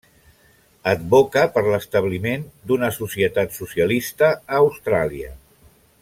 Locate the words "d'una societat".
2.71-3.53